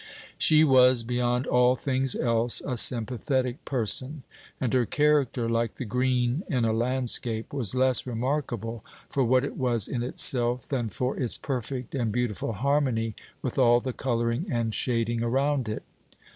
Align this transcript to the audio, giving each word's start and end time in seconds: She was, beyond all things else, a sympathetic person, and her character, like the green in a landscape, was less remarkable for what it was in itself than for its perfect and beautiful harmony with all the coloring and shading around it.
She 0.39 0.63
was, 0.63 1.03
beyond 1.03 1.45
all 1.45 1.75
things 1.75 2.15
else, 2.15 2.59
a 2.65 2.75
sympathetic 2.75 3.63
person, 3.65 4.23
and 4.59 4.73
her 4.73 4.87
character, 4.87 5.47
like 5.47 5.75
the 5.75 5.85
green 5.85 6.41
in 6.47 6.65
a 6.65 6.73
landscape, 6.73 7.53
was 7.53 7.75
less 7.75 8.07
remarkable 8.07 8.83
for 9.11 9.23
what 9.23 9.45
it 9.45 9.57
was 9.57 9.87
in 9.87 10.01
itself 10.01 10.67
than 10.67 10.89
for 10.89 11.15
its 11.19 11.37
perfect 11.37 11.93
and 11.93 12.11
beautiful 12.11 12.53
harmony 12.53 13.13
with 13.43 13.59
all 13.59 13.79
the 13.79 13.93
coloring 13.93 14.47
and 14.49 14.73
shading 14.73 15.21
around 15.21 15.69
it. 15.69 15.83